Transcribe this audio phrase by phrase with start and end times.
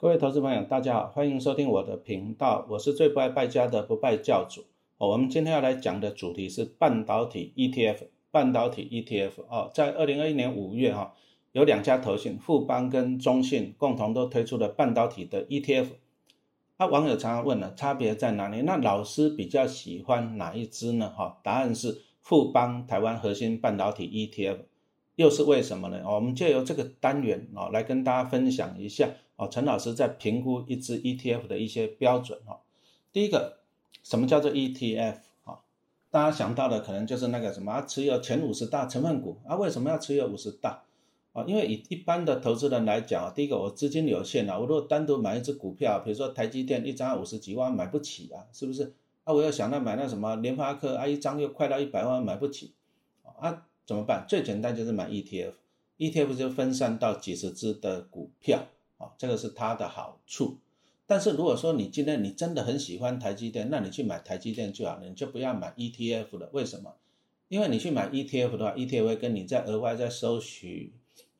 [0.00, 4.60] 各位投资朋友，大家好，欢迎收听我的频道，我是最不爱败家的不败教主。
[4.96, 8.06] 哦，我们今天要来讲的主题是半导体 ETF。
[8.30, 11.14] 半导体 ETF 哦，在二零二一年五月哈，
[11.50, 15.88] 有两家投信，富邦跟中信共同都推出了半导体的 ETF。
[16.76, 18.62] 那网友常常问了，差别在哪里？
[18.62, 21.10] 那老师比较喜欢哪一支呢？
[21.10, 24.58] 哈，答案是富邦台湾核心半导体 ETF。
[25.16, 26.00] 又是为什么呢？
[26.06, 32.60] 我们借由这个单元啊，来跟大家分享一下哦，陈老师在评估一只 ETF 的一些标准哈。
[33.12, 33.58] 第一个，
[34.02, 35.60] 什么叫做 ETF 啊？
[36.10, 39.54] 大家想到的可能就是那个什么，啊持有前五十大成分股啊？
[39.54, 40.82] 为什么要持有五十大
[41.32, 41.44] 啊？
[41.46, 48.92] 因为以一般的投资人来讲啊，第一个我资金有限啊，我如果单独买一只股票，比如说台积电一张五十几万买不起啊，是不是？
[49.22, 52.72] 啊，我要想到买那什么联发科啊，一张又快到一百万买不起
[53.22, 53.64] 啊。
[53.86, 54.26] 怎么办？
[54.28, 58.66] 最简单就是买 ETF，ETF 就分散到几十只的股票
[58.98, 60.58] 啊，这个是它的好处。
[61.06, 66.50] 但是如果说你今天你真的很喜欢台积电，那你去买台积电就好了，你就不要买 ETF 了。
[66.52, 66.94] 为什么？
[67.48, 70.92] 因为你去买 ETF 的话，ETF 会跟你再额外再收取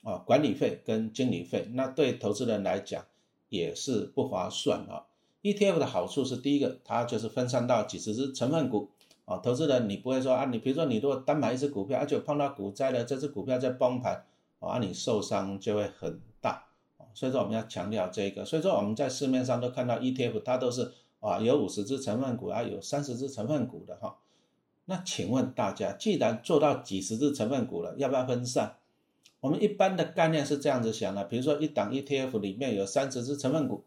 [0.03, 3.05] 啊管理费跟经理费，那对投资人来讲
[3.51, 5.05] 也是不划算啊。
[5.43, 8.91] ETF 的好处是第一个，它就是分散到几十只成分股。
[9.27, 14.25] 啊，投资人，你不会说啊，你比如说你如果单买一只股票，而且碰到股灾了，这只股票在崩盘，
[14.59, 16.19] 啊，你受伤就会很，
[17.19, 18.45] 所以说我们要强调这个。
[18.45, 24.19] 所以说我们在市面上都看到 ETF，它都是啊有五十只成分股啊，有三十只成分股的哈。
[24.85, 28.77] 那请问大家，既然做到几十只成分股了，要不要分散？
[29.41, 33.83] 我们一般的概念是这样子想的，比如说一档 ETF 里面有三十只成分股，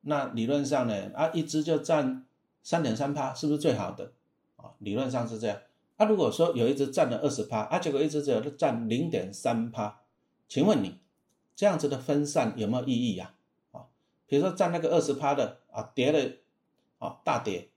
[0.00, 2.26] 那理论上呢，啊一只就占
[2.64, 4.10] 三点三趴，是不是最好的？
[4.56, 5.58] 啊，理论上是这样。
[5.96, 10.00] 啊，如果说有一只占了二十趴，啊，结果一只只有占零点三趴，
[10.48, 10.98] 请问你
[11.58, 13.34] 这样子的分散有没有意义呀？
[13.72, 13.86] 啊，
[14.28, 16.36] 比如说占那个二十趴的啊，跌了
[17.00, 17.68] 啊，大跌，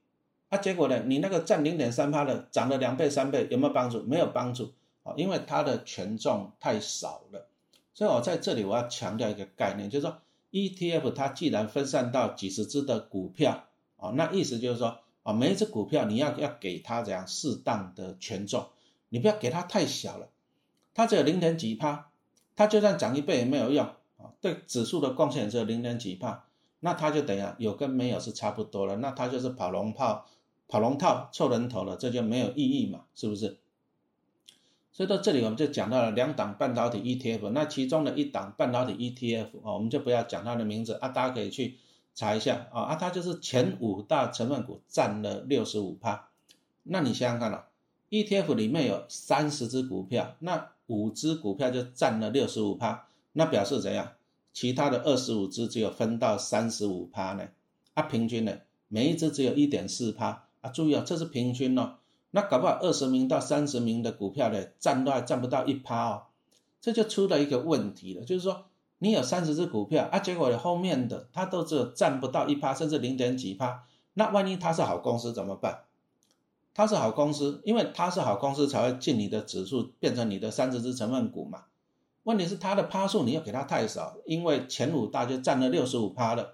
[0.50, 4.04] 啊，结果呢，你那个占零点三趴的涨了两倍三倍，有没有帮助？
[4.04, 4.72] 没有帮助
[5.02, 7.48] 啊，因为它的权重太少了。
[7.96, 10.20] 所以我在这里我要强调一个概念，就是说
[10.52, 13.66] ETF 它既然分散到几十只的股票
[13.98, 15.00] 啊，那意思就是说。
[15.24, 18.70] 啊，每一只股票你要要给它这样适当的权重，
[19.10, 20.30] 你不要给它太小了，
[20.96, 22.10] 它只有零点几趴，
[22.62, 23.86] 它就算涨一倍也没有用
[24.18, 26.46] 啊，对指数的贡献只有零点几帕，
[26.82, 30.26] 那它就等于有跟没有是差不多了，那它就是跑龙套、
[30.68, 33.58] 跑龙套凑人头了，这就没有意义嘛，是不是？
[34.92, 41.78] 所以到这里我们就讲到了两档半导体 ETF，那其中的一档半导体 ETF 啊，我们就不要讲它的名字啊，大家可以去。
[42.14, 46.28] 查一下啊啊，它就是前五大成分股占了六十五趴，
[46.84, 47.70] 那你想想看了
[48.12, 54.12] ，ETF 里面有三十只股票，那五只股票就占了六十五趴，那表示怎样？
[54.54, 57.48] 其他的二十五只只有分到三十五趴呢？
[57.96, 61.96] 啊，平均呢，每一只只有一点四趴啊，注意啊，这是平均哦，
[62.30, 66.24] 那搞不好二十名到三十名的股票呢，占都还占不到一趴哦，
[66.80, 68.66] 这就出了一个问题了，就是说。
[69.04, 73.84] 你有三十只股票啊，结果后面的它都只有占不到一趴，甚至零点几趴。
[74.14, 75.86] 那万一它是好公司怎么办？
[76.74, 81.66] 它是好公司，因为它是好公司才会进你的指数，变成你的三十只成分股嘛。
[82.24, 86.54] 问题是它的趴数你又给它太少，因为前五大就占了六十五趴了。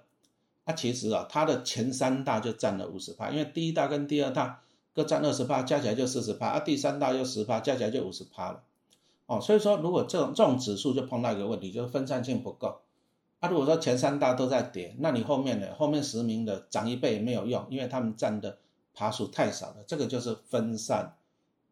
[0.64, 4.62] 那其实啊，它的前三大就占了五十趴，因为第一大跟第二大
[4.92, 8.62] 各占二十趴，加起来就四十趴，啊，第三大又十趴，加起来就五十趴了。
[9.26, 12.80] 哦，所以说如果这种这种指数就碰到一个问题，就是分散性不够。
[13.40, 18.58] 啊，如果说前三大都在跌，那你后面的后面十名的涨一倍也没有用，因为他们占的
[18.98, 21.14] 爬数太少了，这个就是分散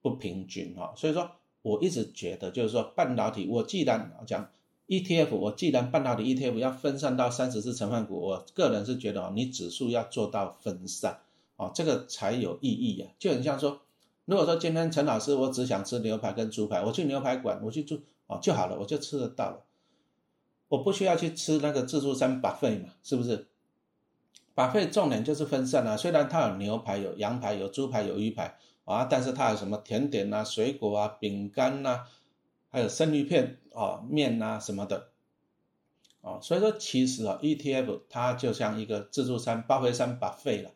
[0.01, 0.95] 不平均哈。
[0.97, 1.29] 所以说
[1.63, 4.49] 我一直觉得，就是说半导体，我既然讲
[4.87, 11.19] ETF，我既然半导体 ETF 要分散到三十只成分股，我个人是觉得哦，你指数要做到分散，
[11.57, 13.81] 哦，这个才有意义啊，就很像说。
[14.27, 19.65] 如果说今天陈老师我只想吃牛排跟猪排，我去牛排馆我去住哦就好了，我就吃得到了，
[20.69, 23.49] 我不需要去吃那个自助餐把费嘛，是不是？
[24.57, 28.57] 把费重点就是分散啊，虽然它有牛排、有羊排、有猪排、有鱼排
[28.87, 32.07] 啊，但是它有什么甜点啊、水果啊、饼干呐，
[32.71, 35.11] 还有生鱼片啊、面呐什么的，
[36.23, 40.71] 哦，所以说其实啊，ETF 它就像一个自助餐、巴菲餐把费了。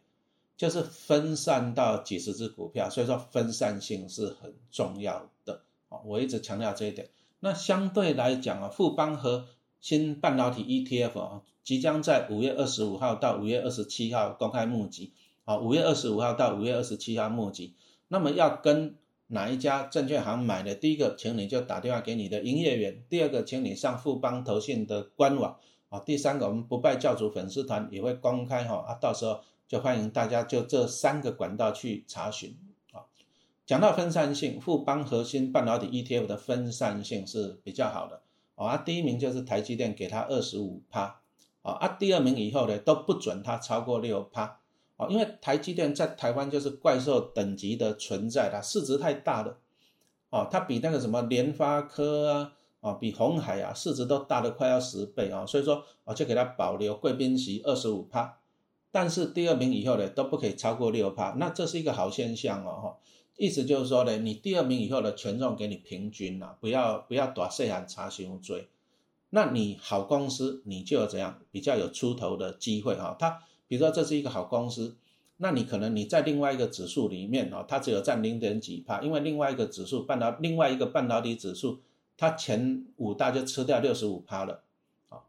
[0.57, 6.01] 就是分散到几十只股票，所以说分散性是很重要的啊！
[6.05, 7.09] 我一直强调这一点。
[7.39, 9.47] 那相对来讲啊，富邦和
[9.81, 15.13] 新半导体 ETF 啊，即将在五月二十五号到五月二十七号公开募集
[15.45, 17.75] 啊，五月二十五号到五月二十七号募集。
[18.09, 18.97] 那么要跟
[19.29, 20.75] 哪一家证券行买的？
[20.75, 25.57] 第一个，请你就打电话给你的营业员；第二个，请你上富邦投信的官网
[25.89, 26.01] 啊。
[26.01, 32.57] 第三个，我们不败教主粉丝团也会公开哈啊，到时候就欢迎大家就这三个管道去查询
[32.93, 33.07] 啊。
[33.65, 38.23] 讲到分散性，富邦核心半导体 ETF 的分散性是比较好的
[38.65, 38.77] 啊。
[38.79, 41.21] 第一名就是台积电，给它二十五趴
[41.63, 41.73] 啊。
[41.73, 44.61] 啊，第二名以后呢都不准它超过六趴
[44.97, 49.59] 啊，因为台积电在台湾就是怪兽等级的存在它市值太大了。
[50.31, 58.39] 哦，它比那个什么联发科啊，啊，比红海啊，市值都大的快要十倍啊，所以说我就给它保留贵宾席二十五趴，
[58.93, 62.97] 但是第二名以后呢都不可以超过六趴，那这是一个好现象哦，哈，
[63.41, 68.69] 意思就是说呢，你第二名以后的权重给你平均了，不要不要短细喊查询追，
[69.31, 74.95] 那你好公司你就怎样比较有出头的机会哈，它比如说这是一个好公司。
[75.39, 81.81] 那你可能你在另外一个指数里面哦，它只有占零点几帕，因为另外一个指数半导另外一个半导体指数，
[82.19, 84.65] 它前五大就吃掉六十五趴了，
[85.09, 85.21] 啊，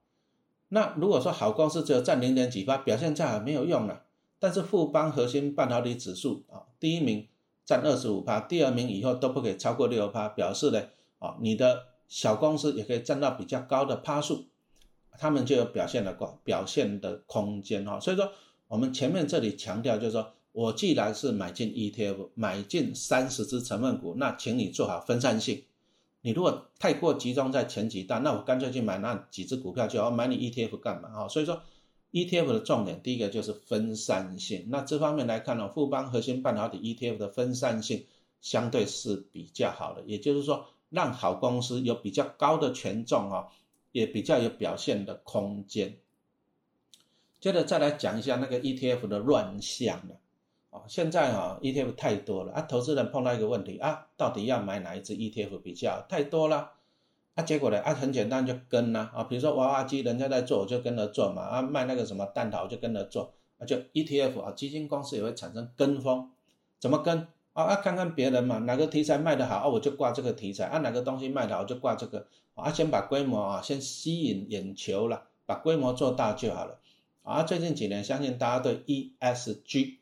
[0.68, 4.04] 那如果说好公司只有占零点几帕，表现再好没有用了。
[4.38, 7.25] 但是富邦核心半导体指数啊，第一名
[7.72, 10.82] 占二十五趴，第二名以后都不可以超过六趴，表示呢，
[11.20, 14.46] 啊，你的小公司也可以占到比较高的趴数，
[15.18, 18.32] 他们就有表现的表表现的空间哈，所以说。
[18.72, 25.62] 我们前面这里强调，就是说我既然是买进 ETF，买进三十只成分股，那请你做好分散性。
[26.22, 31.28] 你如果太过集中在前几大，那我干脆去买那几只股票就好，买你 ETF 干嘛啊？
[31.28, 31.62] 所以说
[32.12, 34.66] ETF 的重点，第一个就是分散性。
[34.69, 38.06] 那这方面来看呢，富邦核心半导体 ETF 的分散性
[38.42, 43.48] 相对是比较好的，也就是说让好公司有比较高的权重啊，
[43.94, 45.98] 也比较有表现的空间。
[47.40, 50.19] 接着再来讲一下那个 ETF 的乱象了，
[50.69, 52.52] 哦，现在啊 ETF 太多了。
[52.54, 56.74] 啊，投资人碰到一个问题啊，到底要买哪一只 ETF 比较太多了。
[57.36, 57.44] 啊？
[57.44, 66.30] 结果呢啊，很简单就跟呐啊，比如说娃娃机人家在做，我就跟着做嘛啊，卖那个什么蛋挞我就跟着做啊，就 ETF 啊，基金公司也会产生跟风，
[66.80, 67.75] 怎么跟啊啊？
[67.78, 76.80] 看看别人嘛，哪个题材卖得好啊，我就挂这个题材啊，哪个东西卖得好我就挂这个啊，先把规模啊先吸引眼球了，把规模做大就好了。
[77.24, 79.98] 啊，最近几年，相信大家对 ESG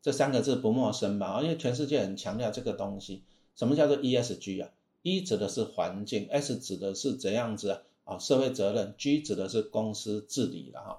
[0.00, 1.26] 这三个字不陌生吧？
[1.26, 3.22] 啊，因为全世界很强调这个东西。
[3.54, 4.70] 什么叫做 ESG 啊
[5.02, 8.18] ？E 指的是环境，S 指的是怎样子啊？
[8.18, 10.98] 社会责任，G 指的是公司治理了哈。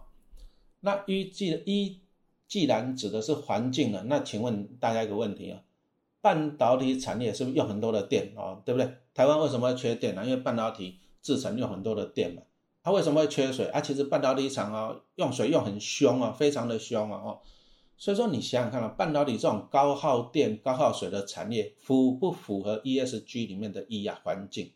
[0.81, 2.01] 那 E 既 E
[2.47, 5.61] 既然指的是环境了，那请问大家一个问题啊？
[6.21, 8.61] 半导体产业是不是用很多的电啊？
[8.63, 8.97] 对不对？
[9.13, 10.23] 台湾为什么会缺电呢？
[10.23, 12.43] 因为半导体制成用很多的电嘛。
[12.81, 13.81] 它为什么会缺水啊？
[13.81, 17.39] 其实半导体厂啊，用水用很凶啊，非常的凶啊，哦，
[17.97, 24.71] 所以说你想想看啊，半导体这种高耗电、高耗水的产业，符不符合 ESG 里面的 E 啊环境？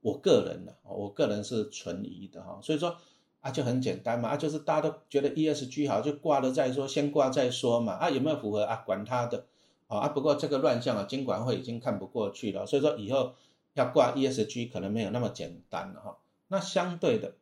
[0.00, 2.58] 我个人呢，我个人是存疑的哈。
[2.62, 2.96] 所以说
[3.40, 8.76] 啊，就很简单嘛，啊，就是大家都觉得 ESG 好，就挂了再说，先挂再说嘛，啊，有没有符合啊？
[8.86, 9.46] 管他的，
[9.88, 13.34] 啊啊，不过这个乱象啊，监管会已经看不过去了，所以说以后
[13.74, 16.18] 要挂 ESG 可能没有那么简单了哈。
[16.48, 17.34] 那相对的。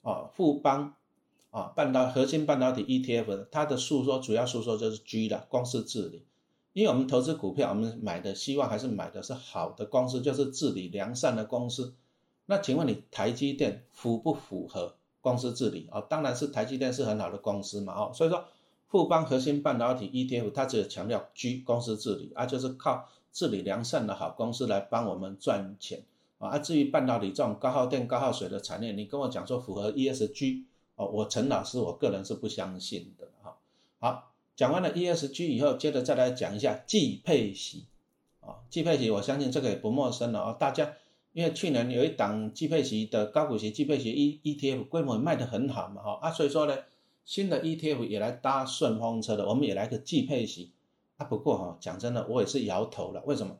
[0.00, 0.94] 啊，富邦
[1.50, 6.24] 啊，半导核心半导体 ETF，它的诉说主要诉说就是 G 的公司治理，
[6.74, 11.94] 因为我们投资股票，我们买的希望还是买的是好的公司，就是治理良善的公司。
[12.46, 16.00] 那请问你台积电符不符合公司治理啊？
[16.02, 18.44] 当然是台积电是很好的公司嘛，哦，所以说
[18.86, 26.04] 富邦核心半导体 ETF 它只有强调 G 公司治理，啊，就是靠治理良善的好公司来帮我们赚钱。
[26.38, 30.62] 啊，至于半导体这种高耗电、高耗水的产业，你跟我讲说符合 ESG
[30.98, 33.56] 哦，我陈老师我个人是不相信的哈。
[34.00, 37.86] 好，讲完了 ESG 以后，接着再来讲一下季配息
[38.40, 40.52] 啊，季配息我相信这个也不陌生了啊。
[40.52, 40.94] 大家
[41.32, 46.76] 因为去年有一档季配息的高股息季配息 E ETF 规模卖得很好嘛哈啊，所以说呢，
[47.24, 50.72] 新的 ETF 也来搭顺风车的，我们也来个季配息
[51.16, 51.26] 啊。
[51.26, 53.56] 不过哈，讲真的，我也是摇头了，为什么？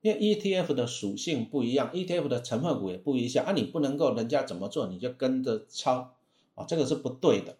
[0.00, 6.14] 因为 ETF 的属性不一样，ETF 的成分股也不一样啊，你不能够人家怎么做你就跟着抄
[6.54, 7.56] 啊，这个是不对的。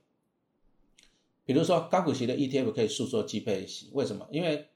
[1.44, 4.26] 比如说高股息的 ETF 可以诉说季配息，为什么？
[4.30, 4.68] 因为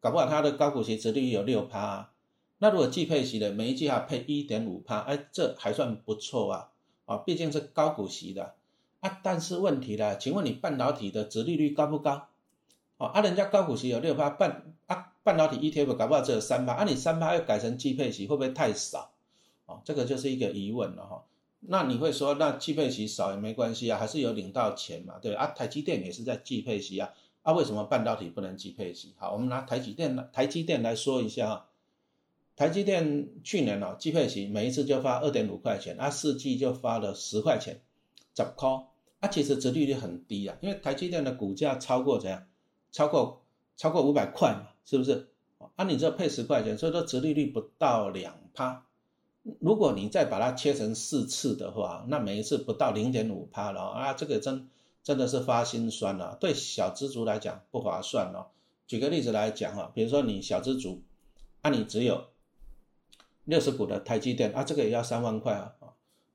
[0.00, 2.12] 搞不好它的高股息值率有六趴啊，
[2.58, 6.70] 那如果季配息的每一季要配一点五趴，哎，这还算不错啊
[7.04, 8.54] 啊，毕竟是高股息的
[9.00, 9.20] 啊。
[9.22, 12.28] 但是问题呢，请问你半导体的值利率高不高？
[12.96, 15.08] 哦，啊，人家高股息有六趴半啊。
[15.22, 19.12] 半导体 ETF 搞不好只有三趴，啊，你三趴又改成季配息会不会太少？
[19.66, 21.22] 哦，这个就是一个疑问了哈。
[21.60, 25.18] 那你会说，那季配息少也没关系啊，还是有领到钱嘛？
[25.20, 27.12] 对啊，台积电也是在季配息啊，
[27.42, 29.14] 啊，为什么半导体不能季配息？
[29.18, 31.66] 好，我们拿台积电台积电来说一下啊。
[32.56, 37.80] 台积电去年哦季配息每一次就发二点五块钱，啊，四季就发了十块钱，
[38.34, 38.68] 十块，
[39.20, 42.46] 啊，其实殖利率很低啊，因为台积电的股价超过怎样？
[42.90, 43.42] 超过
[43.76, 45.28] 超过五百块嘛，是不是？
[45.76, 48.86] 啊，你这配十块钱，所以说殖利率不到两趴。
[49.58, 54.68] 如果你再把它切成四次的话，那每一次不到零点五帕了啊，这个真
[55.02, 56.36] 真的是发心酸了。
[56.38, 58.48] 对小资族来讲不划算哦。
[58.86, 61.02] 举个例子来讲哈，比如说你小资族，
[61.62, 62.26] 啊，你只有
[63.44, 65.74] 六十股的台积电啊，这个也要三万块啊。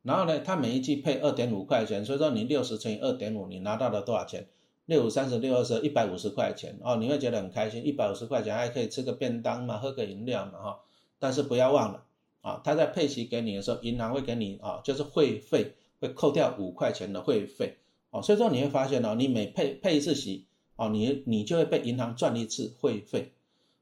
[0.02, 4.48] 然后呢，它每一季配二点五块钱，所以说你六十乘以二点五，你拿到了多少钱？
[4.86, 10.80] 六五三十六二十，一百五十块钱哦，你会觉得很开心，一百五十块钱还可以吃个便当嘛，喝个饮料嘛哈。
[11.20, 12.04] 但是不要忘了。
[12.46, 17.78] 啊，他在配息给你的时候，银行会给你啊，就是会费会扣掉五块钱的会费
[18.12, 23.32] 哦，所以说你会发现哦，你每配配一次息哦，你你就会被银行赚一次会费。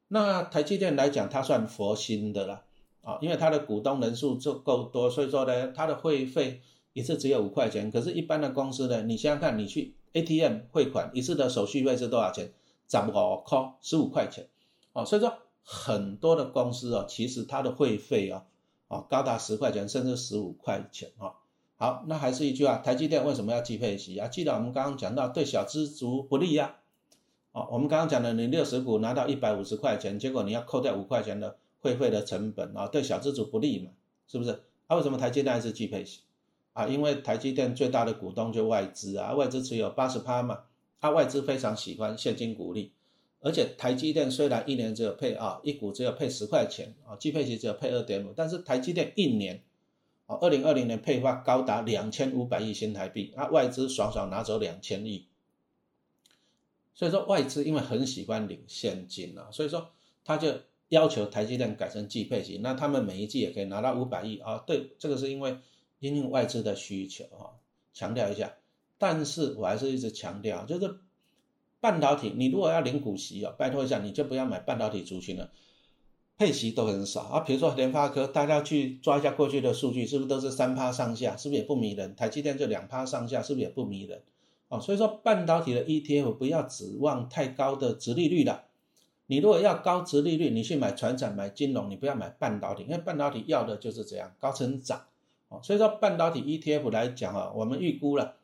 [0.07, 2.63] 那台积电来讲，它算佛心的啦
[3.01, 6.61] 啊，因为它的股东人数就够多，所以说呢，它的会费
[6.93, 7.91] 一次只有五块钱。
[7.91, 12.53] 可是，一般的公司呢，你想想看，你去 ATM 汇款一次的手续费是多少钱？
[12.87, 14.47] 涨五扣，十五块钱
[14.93, 18.45] 哦，所以说很多的公司哦，其实它的会费啊。
[18.87, 21.33] 啊，高达十块钱，甚至十五块钱啊！
[21.77, 24.27] 好，那还是一句话，台积电为什么要计配息啊？
[24.27, 26.75] 记得我们刚刚讲到，对小资族不利呀。
[27.51, 33.91] 哦，我们刚刚讲的，你六十股拿到一百五十块钱，结果你要扣掉五块钱的会费的成本啊，对小资族不利嘛，
[34.27, 34.63] 是不是？
[34.87, 36.21] 啊，为什么台积电还是计配息？
[36.73, 40.61] 啊，因为台积电最大的股东就外资啊，外资持有八十趴嘛，
[40.99, 42.91] 啊，外资非常喜欢现金股利。
[43.45, 49.61] 而且台积电虽然一年只有配啊一股只有配十块钱啊，季配息只有配二点五，但是台积电一年
[50.27, 55.27] 啊，二零二零年配发高达两千五百亿新台币，啊外资爽爽拿走两千亿，
[56.95, 59.89] 所以说外资因为很喜欢领现金啊，所以说
[60.23, 65.57] 他就要求台积电改成季配息，那他们每一季也可以拿到五百亿啊，对，这个是因为
[65.99, 67.59] 因应外资的需求啊，
[67.93, 68.53] 强调一下，
[68.97, 70.99] 但是我还是一直强调就是。
[71.83, 75.49] 半导体，你如果要领股息哦，拜托一下，你就不要买半导体族群了，
[76.37, 77.41] 配息都很少啊。
[77.41, 81.35] 比如说联发科，大家去抓一下过去的数据，是不是都是三趴上下？
[81.35, 82.15] 是不是也不迷人？
[82.15, 84.21] 台积电就两趴上下，是不是也不迷人？
[84.69, 88.63] 哦，所以说半导体的 ETF 不要指望太高的值利率了。
[89.25, 95.01] 你如果要高值利率，你去买船产、买金融，你不要买半导体，因为半导体要的就是这样高成长。
[95.49, 98.35] 哦，所以说半导体 ETF 来讲啊，我们预估了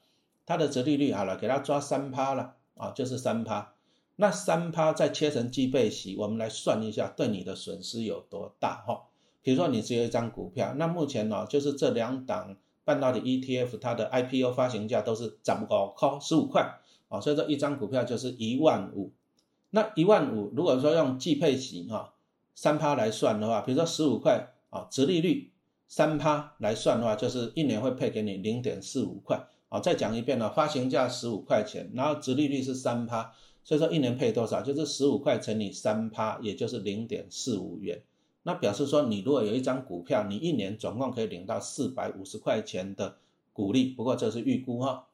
[0.46, 2.56] 它的值利率好了，给它抓三趴了。
[2.80, 3.74] 啊，就是三趴，
[4.16, 9.04] 那三趴再切成计费息，我们来算一下，对你的损失有多大哈？
[9.42, 12.56] 比如说你只有一张股票，那目前呢，就是这两档
[12.86, 19.12] 半导体 ETF，它的 IPO 发行价都是涨不高，靠十五块啊，所以说一张股票就是一万五，
[19.72, 22.14] 那一万五如果说用计配息哈，
[22.56, 25.52] 三趴来算的话，比如说十五块啊，直利率
[25.88, 29.48] 三趴来算的话，就是一年会配给你零点四五块。
[29.70, 33.34] 好，再讲一遍了，发行价十五块钱，然后殖利率是三趴，
[33.64, 34.64] 所以说一年配多少？
[34.64, 38.02] 就是十五块乘以三趴，也就是零点四五元。
[38.42, 43.18] 那表示说，你如果有一张股票，你一年总共可以领到四百五十块钱的
[43.54, 43.86] 股利。
[43.90, 45.08] 不过这是预估哈。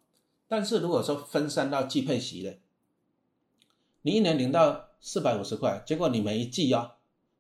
[0.47, 2.55] 但是如果说分散到季配息的，
[4.03, 6.95] 你一年领到四百五十块，结果你每一季啊，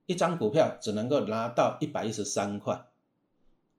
[0.05, 2.87] 一张股票只能够拿到一百一十三块。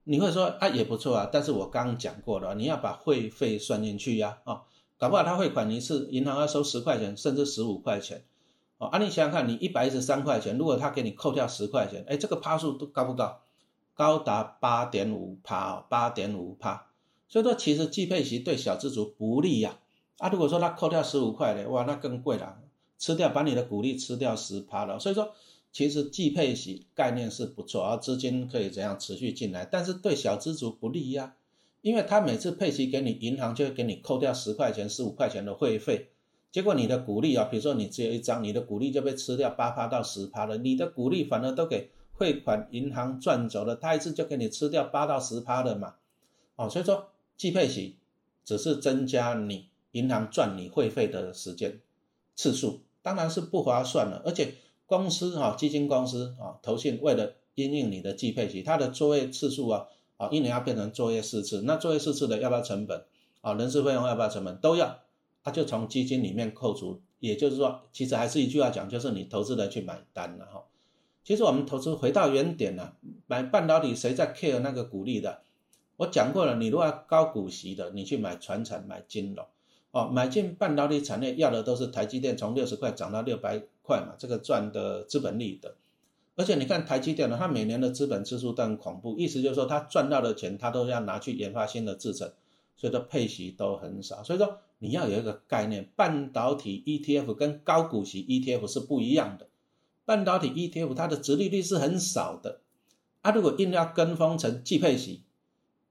[0.09, 4.63] 你会说啊也不错啊，但是我刚刚讲过了，你要把会费算进去呀，啊，
[4.97, 8.25] 搞不好他汇款一次，银行要收十块钱，甚至十五块钱，
[8.79, 13.41] 哦，啊，你想想看，你一百一十三块钱，如果他给你扣掉十块钱，哎，这个趴数都高不高？
[13.95, 16.87] 高达八点五趴哦，八点五趴，
[17.27, 19.77] 所以说其实季配息对小资族不利呀，
[20.19, 22.59] 啊，如果说他扣掉十五块的，哇，那更贵了，
[22.97, 25.33] 吃掉把你的股利吃掉十趴了，所以说。
[25.77, 31.37] 其实季配息概念是不错，而资金可以怎样持续进来，但是对小资族不利呀，
[31.83, 36.09] 因为他每次配息给你，银行就会给你扣掉十块钱、十五块钱的会费，
[36.51, 45.97] 结果你的股利啊，比如说你只有一张，你的股利就被吃掉八趴到十趴了，你的股利反而都给汇款银行赚走了，他一次就给你吃掉八到十趴的嘛，
[46.55, 47.97] 哦，所以说季配息
[48.47, 51.79] 只是增加你银行赚你会费的时间
[52.35, 54.55] 次数，当然是不划算了，而且。
[54.87, 63.05] 公司哈，基金公司啊，投信为了应应你的计配息，它的作业次数啊，啊，一年要变成作业四次，那作业四次的要不要成本？
[63.41, 64.57] 啊，人事费用要不要成本？
[64.59, 65.01] 都要，
[65.43, 67.01] 它就从基金里面扣除。
[67.19, 70.65] 也就是说，其实还是一句话讲，就是你投资人去买单了哈。
[71.25, 72.95] 其实我们投资回到原点了，
[73.27, 75.41] 买半导体谁在 care 那个股利的？
[75.97, 79.47] 我讲过了，你如果要高股息的，你去买船产、买金融。
[79.93, 85.77] 哦，买进半导体产业要的都是台积电从六十块涨到六百块嘛，这个赚的资本利的。
[86.35, 92.31] 而且你看台积电呢，它每年的资本支出都很恐怖，意思就是说它赚到的钱，它都要拿去研发新的制程，
[92.77, 94.23] 所以说配息都很少。
[94.23, 99.47] 所以说你要有一个概念，半导体 ETF 跟高股息 ETF 是不一样的。
[100.05, 102.61] 半导体 ETF 它的殖利率是很少的，
[103.23, 105.23] 啊，如果硬要跟风成季配息，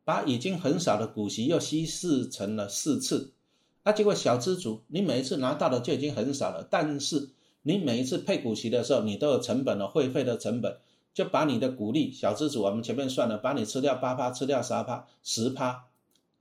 [0.03, 3.33] 把已经很少的股息又稀释成了四次，
[3.81, 7.29] 啊，结果小资族你每一次拿到的就已经很少了，但是
[7.67, 10.77] 你每一次配股息的时候，你都有成本了，会费的成本。
[11.15, 15.85] 就把你的股利小资主，我们前面算了，把你吃掉八趴，吃掉十趴，十趴，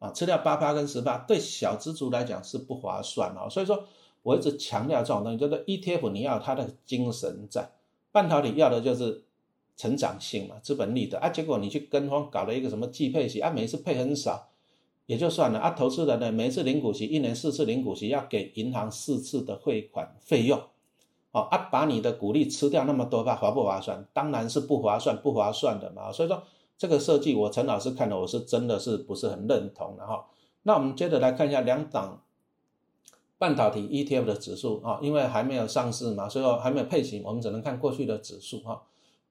[0.00, 3.48] 啊，吃掉八趴跟十趴，对小资主来讲是不划算哦。
[3.48, 3.84] 所以说，
[4.22, 7.70] 我一直强调这种东西，就是 ETF 你要它的精神在，
[8.12, 9.22] 半导体要的就是
[9.78, 11.30] 成长性嘛，资本利得啊。
[11.30, 14.50] 结果你去跟风搞了一个什么季配息啊，每次配很少，
[15.06, 15.70] 也就算了啊。
[15.70, 20.60] 投资人呢，每次领股息，一年四次领股息，要给银行四次的汇款费用。
[21.34, 24.06] 哦啊，把你的股利吃掉那么多吧，划不划算？
[24.12, 26.12] 当然是不划算，不划算的嘛。
[26.12, 26.44] 所以说
[26.78, 30.26] 这个设计，我陈老师看了，我是真的是不是很认同的哈。
[30.62, 32.22] 那我们接着来看一下两档
[33.36, 38.82] 半导体 ETF 的指数啊，因为还没有上市嘛，所以说还没有配型，我们只能看过去的指数哈。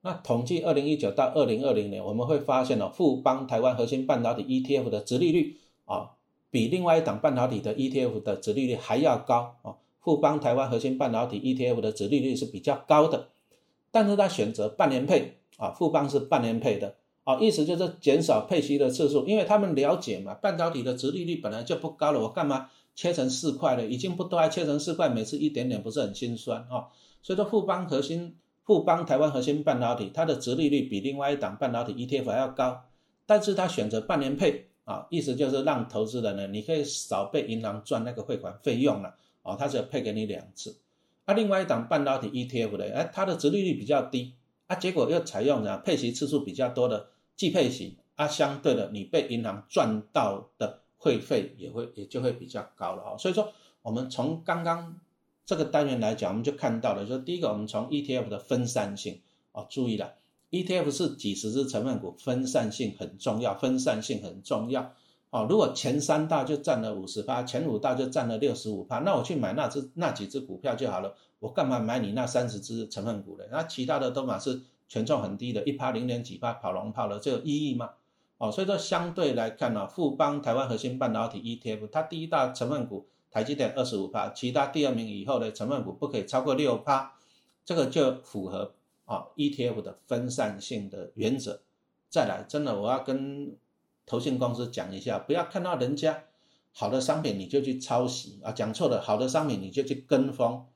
[0.02, 5.56] 那统计二零一九到二零二零年，我们会发现哦，富邦台湾核心半导体 ETF 的殖利率
[5.86, 6.10] 啊，
[6.50, 9.76] 比另外一档半导体的 ETF 的殖利率还要高啊。
[10.04, 13.28] 富邦台湾核心半导体 ETF 的值利率是比较高的，
[13.90, 16.94] 但是它选择半年配啊，富邦是半年配的
[17.24, 23.86] 啊，意思就是减少配息的次数，因为他们了解嘛，半导体的值利率本来就不高了，我干嘛切成四块了？
[23.86, 26.88] 已经不多，还切成四块，每次一点点不是很心酸啊？
[27.22, 32.82] 所以说富邦核心富邦台湾核心半导体它的值利率比另外一档半导体 ETF 还要高，
[33.24, 39.14] 但是它选择半年配啊，意思就是让投资人呢，你可以少被银行赚那个汇款费用了。
[39.44, 40.80] 哦，它只有配给你两次，
[41.26, 44.32] 啊，另外一档半导体 ETF 的，哎，它的值利率比较低，
[44.66, 53.16] 啊，结果又采用了配息次数比较多的季配息，啊，相对的你被银行赚到的会费也会也就会比较高了哦。
[53.18, 53.52] 所以说，
[53.82, 54.98] 我们从刚刚
[55.44, 59.20] 这个单元来讲，我们就看到了，就第一个，我们从 ETF 的分散性，
[59.52, 60.14] 哦，注意了
[60.50, 64.94] ，ETF 是几十只成分股，分散性很重要，分散性很重要。
[65.34, 73.48] 哦，如果前三大就占了五十趴，前五大就占了六十五趴，那我去买那只那几只股票就好了，我干嘛买你那三十只成分股的？
[73.50, 77.90] 那其他的都嘛是权重很低的，一趴零点几趴跑龙套的，这有意义吗？
[78.38, 87.14] 哦，所以说相对来看呢，富邦台湾核心半导体 ETF，它第一大成分股台积电二十五趴，其他第二名以后的成分股不可以超过六趴，
[87.64, 91.62] 这个就符合啊 ETF 的分散性的原则。
[92.08, 93.56] 再来，真的我要跟。
[94.06, 96.24] 投信公司讲一下，不要看到人家
[96.72, 100.66] 好的商品你就去抄袭啊，讲错了，好的商品你就去跟风。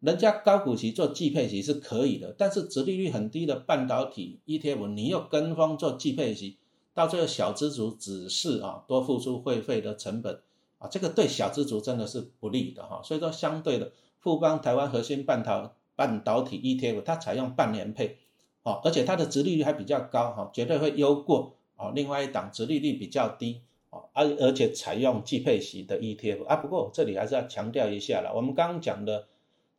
[0.00, 6.58] 人家高股息做季配息是可以的，但是殖利率很低的半导体 ETF 你又跟风做季配息，
[6.92, 10.42] 到最后小资族只是啊多付出会费的成本
[10.78, 13.00] 啊，这个对小资族真的是不利的哈。
[13.02, 18.18] 所以说相对的，富邦台湾核心半导半导体 ETF 它采用半年配，
[18.64, 21.54] 哦，而且它的殖利率还比较高哈，绝对会优过。
[21.76, 23.60] 哦，另外一档殖利率比较低
[23.90, 29.26] 哦，而而且采用季配息的 ETF 啊，不过这里还是要强调一下了，我们刚刚讲的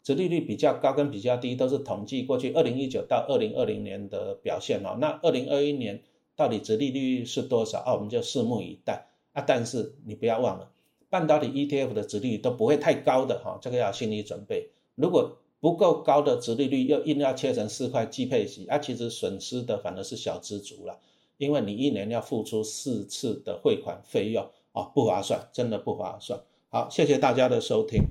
[0.04, 6.02] 殖利率比较高跟比较低都是统计过去二零一九到二零二零年的表现哦，那二零二一年
[6.36, 7.94] 到底殖利率是多少啊？
[7.94, 9.44] 我们就拭目以待啊。
[9.46, 10.72] 但是你不要忘了，
[11.10, 14.70] 半导体 ETF 的殖利率都不会太高的哈，这个要心理准备。
[14.96, 21.00] 如果不够高的殖利率又硬要切成四块季配息啊，其实损失的反而是小资族了。
[21.38, 26.40] 因为你一年要付出四次的汇款费用啊，不划算，真的不划算。
[26.70, 28.02] 好，谢谢大家的收听。